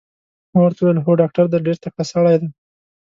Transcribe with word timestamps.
ما 0.51 0.59
ورته 0.63 0.79
وویل: 0.81 0.99
هو 1.05 1.11
ډاکټر 1.21 1.45
دی، 1.49 1.59
ډېر 1.65 1.77
تکړه 1.83 2.03
سړی 2.11 2.35
دی. 2.41 2.49